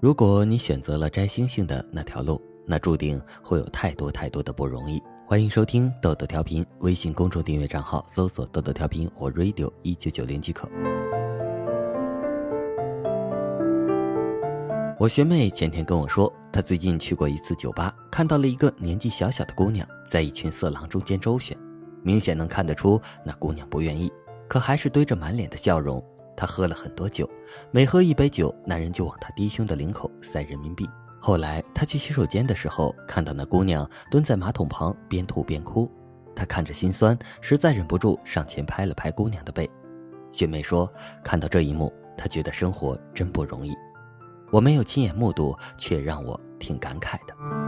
[0.00, 5.02] 如果你选择了摘星星的那条路，那注定会有太多太多的不容易。
[5.26, 10.68] 欢迎收听豆豆调频，微信公众订阅账号搜索“豆豆调频”或 “radio 一九九零”即可。
[15.00, 21.58] 我学妹前天跟我说，她最近去过一次酒吧，看到了一个年纪小小的姑娘在一群色狼中间周旋，
[22.04, 24.12] 明显能看得出那姑娘不愿意，
[24.46, 26.00] 可还是堆着满脸的笑容。
[26.38, 27.28] 他喝了很多酒，
[27.72, 30.88] 每喝一杯酒，男人就往他低胸的领口塞人民币。
[31.20, 35.90] 后来他去洗手间的时候，看到那姑娘蹲在马桶旁边吐边哭，
[36.36, 39.68] 他看着心酸，实在忍不住上前拍了拍姑娘的背。
[40.30, 40.88] 学妹说，
[41.24, 43.74] 看到这一幕，她觉得生活真不容易。
[44.52, 47.67] 我没有亲眼目睹，却让我挺感慨的。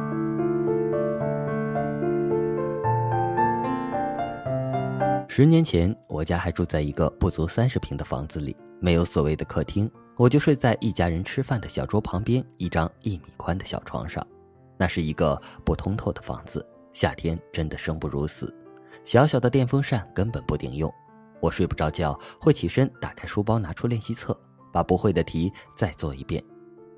[5.33, 14.27] 十年前，我家还住在一个不足三十平的房子里，没有所谓的客厅，我就睡在一家人吃饭的小桌旁边一张一米宽的小床上。
[14.77, 18.53] 那是一个不通透的房子，夏天真的生不如死，
[19.05, 20.93] 小小的电风扇根本不顶用。
[21.39, 24.37] 我睡不着觉，会起身打开书包，拿出练习册，
[24.73, 26.43] 把不会的题再做一遍。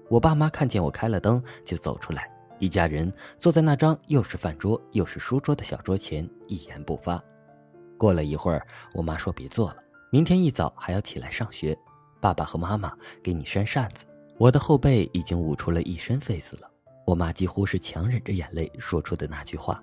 [0.09, 7.23] 我爸妈看见我开了灯，就走出来，一家人坐在那张又是饭桌又是书桌的小桌前，一言不发。
[8.03, 9.77] 过了一会儿，我妈说：“别做了，
[10.11, 11.79] 明天一早还要起来上学。
[12.21, 14.05] 爸爸和妈妈给你扇扇子。”
[14.39, 16.69] 我的后背已经捂出了一身痱子了。
[17.07, 19.81] 我妈几乎是强忍着眼泪说出的那句话。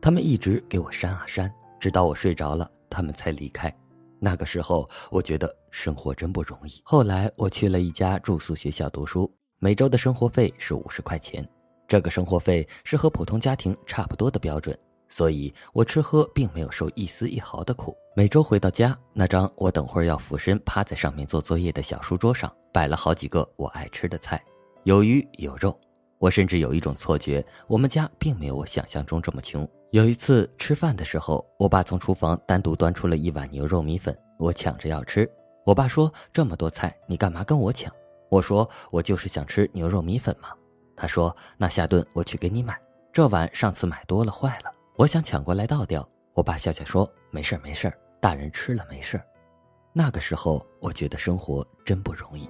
[0.00, 3.72] 他们一直给我扇啊扇，直到我睡着了，他们才离开。
[4.18, 6.82] 那个时候，我觉得生活真不容易。
[6.82, 11.48] 后来，我去了一家住宿学校读书，每周的生活费是五十块钱，
[11.86, 14.76] 这个生活费是和普通家庭差不多的标准。
[15.08, 17.96] 所以，我吃喝并没有受一丝一毫的苦。
[18.16, 24.42] 每周回到家，那张我等会儿要俯身趴在上面做作业的小书桌上，摆了好几个我爱吃的菜，
[24.84, 25.78] 有鱼有肉。
[26.18, 29.68] 我甚至有一种错觉，我们家并没有我想象中这么穷。
[29.92, 35.30] 有一次吃饭的时候，我爸从厨房单独端出了一碗牛肉米粉，我抢着要吃。
[35.64, 37.92] 我爸说：“这么多菜，你干嘛跟我抢？”
[38.30, 40.48] 我说：“我就是想吃牛肉米粉嘛。”
[40.96, 42.80] 他说：“那下顿我去给你买，
[43.12, 49.26] 这碗上次买多了坏了。”我想抢过来倒掉，我爸笑笑说：“没事儿，没事儿，大人吃了没事儿。”
[49.92, 52.48] 那个时候，我觉得生活真不容易。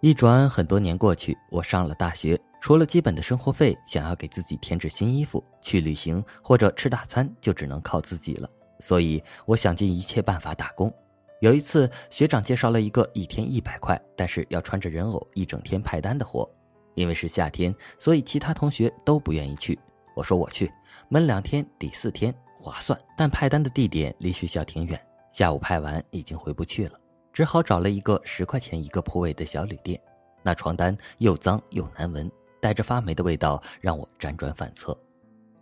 [0.00, 8.48] 一转很多年过去，我上了大学，除了基本的生活费，想要给自己添置新衣服、去旅行或者吃大餐，就只能靠自己了。
[8.78, 10.92] 所以，我想尽一切办法打工。
[11.40, 16.48] 有一次，学长介绍了一个一天一百块，但是要穿着人偶一整天派单的活。
[16.98, 19.78] 因为是夏天，所以其他同学都不愿意去。
[20.16, 20.68] 我说我去，
[21.08, 22.98] 闷两天抵四天，划算。
[23.16, 25.00] 但派单的地点离学校挺远，
[25.30, 26.98] 下午派完已经回不去了，
[27.32, 30.00] 只好找了一个十块钱一个铺位的小旅店。
[30.42, 32.28] 那床单又脏又难闻，
[32.60, 34.98] 带着发霉的味道，让我辗转反侧。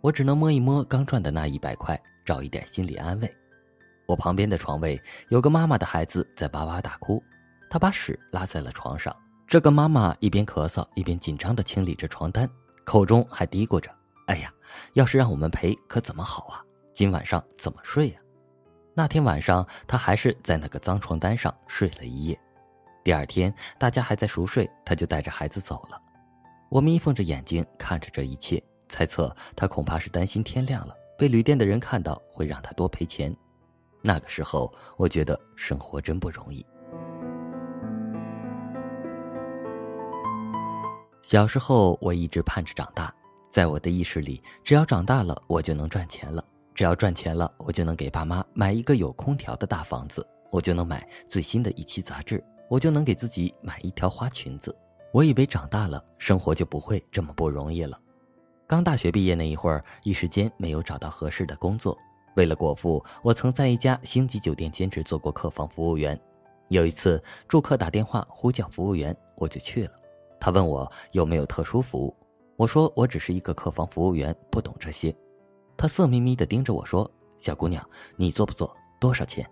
[0.01, 3.31] 我只能摸一摸刚赚的那一百块，找一点心理安慰。
[4.07, 4.99] 我旁边的床位
[5.29, 7.21] 有个妈妈的孩子在哇哇大哭，
[7.69, 9.15] 他把屎拉在了床上。
[9.47, 12.49] 这个妈妈一边咳嗽一边紧张地清理着床单，
[12.83, 13.89] 口中还嘀咕着
[14.27, 14.53] ：“哎呀，
[14.91, 16.61] 要是让我们赔可怎么好啊？
[16.93, 18.19] 今晚上怎么睡呀？”
[18.93, 22.37] 那天晚上，她还是在那个脏床单上睡了一夜。
[23.05, 25.97] 第二天，大家还在熟睡，她就带着孩子走了。
[26.67, 33.33] 我眯缝着眼睛看着这一切，猜测她恐怕是担心天亮了被旅店的人看到会让她多赔钱。
[34.01, 36.65] 那个时候，我觉得生活真不容易。
[41.29, 43.13] 小时候，我一直盼着长大。
[43.49, 46.41] 在我的意识里，只要长大了，我就能赚钱了；
[46.73, 54.73] 只要赚钱了，我就能给爸妈买一个有空调的大房子，我就能买最新的一期杂志，我就能给自己买一条花裙子。
[55.11, 57.99] 我以为长大了，生活就不会这么不容易了。
[58.65, 61.97] 刚大学毕业那一会儿，一时间没有找到合适的工作。
[62.37, 66.17] 为了果腹，我曾在一家星级酒店兼职做过客房服务员。
[66.69, 69.91] 有一次，住客打电话呼叫服务员，我就去了。
[70.39, 72.15] 他问我有没有特殊服务，
[72.55, 75.15] 我说我只是一个客房服务员，不懂这些。
[75.75, 77.83] 他色眯眯地盯着我说：“小姑娘，
[78.15, 78.75] 你做不做？
[78.99, 79.47] 多少钱？”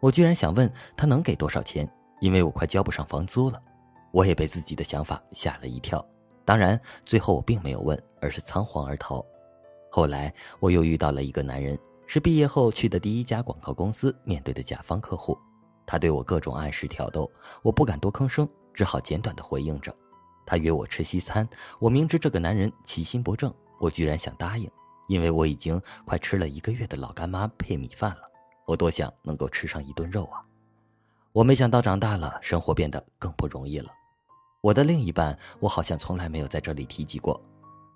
[0.00, 1.88] 我居然想问他能给多少钱，
[2.20, 3.60] 因为我快交不上房租了。
[4.10, 6.04] 我也被自己的想法吓了一跳。
[6.44, 9.24] 当然，最后我并没有问，而是仓皇而逃。
[9.90, 15.38] 后来我又遇到了一个男人，是毕业后去的第一家广告公司面对的甲方客户，
[15.86, 17.30] 他对我各种暗示挑逗，
[17.62, 19.94] 我不敢多吭声，只好简短地回应着。
[20.44, 21.48] 他约我吃西餐，
[21.78, 24.70] 我明知这个男人其心不正，我居然想答应，
[25.08, 28.22] 因为我已经快吃了一个月的老干妈配米饭了，
[28.66, 30.42] 我多想能够吃上一顿肉啊！
[31.32, 33.90] 我没想到长大了，生活变得更不容易了。
[34.60, 37.40] 我的另一半，我好像从来没有在这里提及过。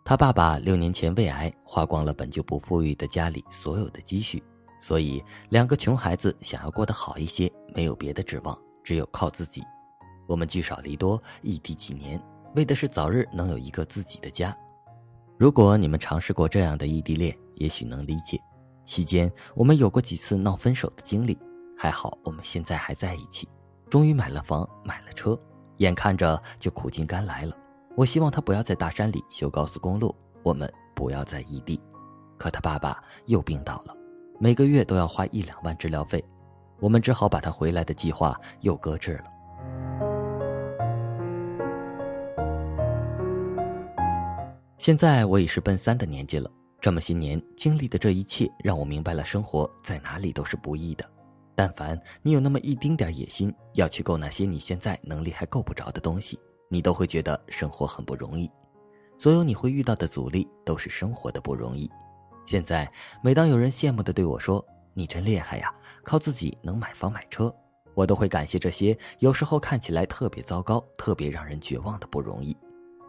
[0.05, 4.43] 他爸爸六年前胃癌，花光了本就不富裕的家里所有的积蓄，
[4.81, 9.63] 所以两个穷孩子想要过得好一些，没有别的指望，只有靠自己。
[10.27, 12.21] 我们聚少离多，异地几年，
[12.57, 14.57] 为的是早日能有一个自己的家。
[15.37, 18.41] 如果你们尝试过这样的异地恋，也许能理解。
[18.87, 21.39] 期间我们有过几次闹分手的经历。
[21.79, 23.47] 还好，我们现在还在一起，
[23.91, 25.39] 终于买了房，买了车，
[25.77, 27.55] 眼看着就苦尽甘来了。
[27.95, 31.79] 我希望他不要在大山里修高速公路，我们不要在异地。
[32.39, 33.95] 可他爸爸又病倒了，
[34.41, 36.25] 每个月都要花一两万治疗费，
[36.81, 39.25] 我们只好把他回来的计划又搁置了。
[44.79, 46.51] 现在我已是奔三的年纪了，
[46.81, 51.11] 这么些年经历的这一切，让我明白了生活在哪里都是不易的。
[51.55, 56.39] 但凡你有那么一丁点野心，要去够那些你现在能力还够不着的东西，
[56.69, 58.51] 你都会觉得生活很不容易。
[59.17, 61.91] 所有你会遇到的阻力，都是生活的不容易。
[62.45, 62.91] 现在，
[63.23, 64.63] 每当有人羡慕的对我说
[64.93, 65.75] ：“你真厉害呀，
[66.05, 67.53] 靠自己能买房买车。”
[67.95, 72.55] 我都会感谢这些有时候看起来特别糟糕、特别让人绝望的不容易。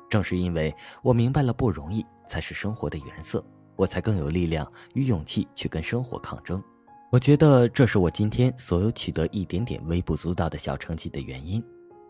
[0.10, 3.44] 正是因为我明白了不容易才是生活的原色，
[3.76, 6.62] 我才更有力量与勇气去跟生活抗争。
[7.10, 11.64] 我觉得这是我今天所有取得一点点微不足道的小成绩的原因，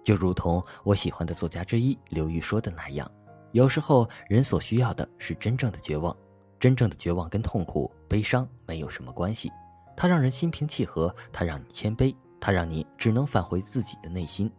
[0.04, 3.10] 就如同我喜欢的作家之一刘玉说的那样，
[3.52, 6.16] 有时候人所需要的是真正的绝望，
[6.60, 9.52] 真正的绝望跟痛苦、悲伤没有什么关系，
[9.96, 14.52] 它让人心平气和，它让你谦卑，它让你只能返回自己的内心。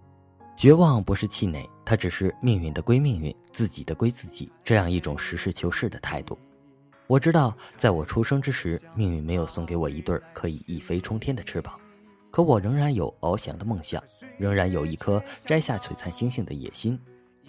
[0.57, 6.39] 绝望不是气馁，它只是命运的归命运，自己的归自己，这样一种实事求是的态度。
[7.07, 11.81] 我知道，在我出生之时，命运没有送给我一对可以一飞冲天的翅膀，
[12.31, 14.05] 可我仍然有翱翔的梦想，
[14.37, 17.01] 仍然有一颗摘下璀璨星星的野心。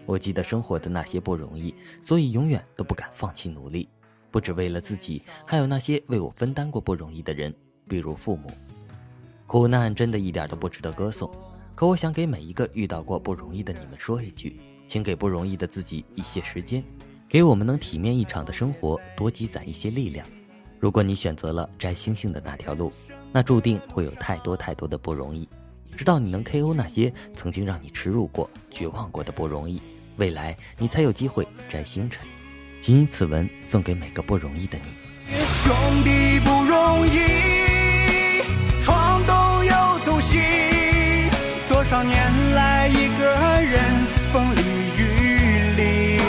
[0.06, 3.90] 我记得生活的那些不容易，所以永远都不敢放弃努力，
[4.32, 7.54] 不只为了自己，还有那些为我分担过不容易的人，
[7.90, 8.50] 比如父母。
[9.48, 11.30] 苦难真的一点都不值得歌颂，
[11.80, 16.84] 可我想给每一个遇到过不容易的你们说一句，请给不容易的自己一些时间。
[17.30, 20.28] 给我们能体面一场的生活多积攒一些力量。
[20.78, 22.92] 如果你选择了摘星星的那条路，
[23.31, 25.48] 那注定会有太多太多的不容易。
[25.96, 29.81] 直到你能 KO 那些曾经让你耻辱过、绝望过的不容易，
[30.18, 32.28] 未来你才有机会摘星辰。
[32.81, 34.84] 谨以此文送给每个不容易的你。
[35.56, 35.74] 兄
[36.04, 40.59] 弟不容易，闯东又走西，多
[41.90, 43.26] 多少年来一个
[43.64, 43.82] 人
[44.32, 44.62] 风里
[44.96, 45.02] 雨
[45.76, 46.22] 里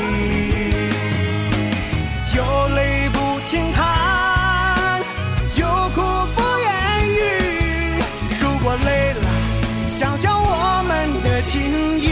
[2.35, 5.03] 有泪不轻弹
[5.59, 6.01] 有苦
[6.35, 8.03] 不言语
[8.41, 9.21] 如果累了
[9.91, 11.61] 想想我们的情
[11.99, 12.09] 谊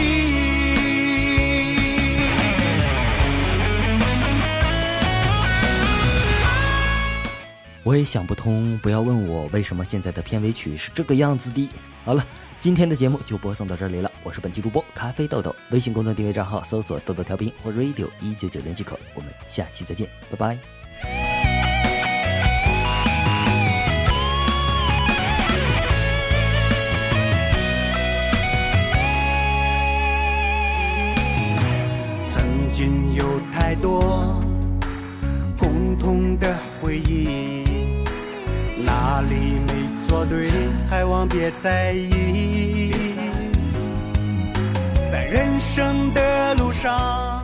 [7.83, 11.67] 我也想不通不要问我为什么现在的片尾曲是这个样子的。
[12.05, 12.23] 好了
[12.61, 14.11] 今天的节目就播送到这里了。
[14.21, 18.99] 我是本期主播咖啡豆豆，微信公众订阅账号搜索“豆豆调频”或 “radio 一九九零”即可。
[19.15, 20.57] 我们下期再见，拜拜。
[32.21, 34.37] 曾经有太多
[35.57, 37.38] 共同的回忆。
[40.09, 40.49] 说对，
[40.89, 42.91] 还望别在意。
[45.09, 47.38] 在人生的路上。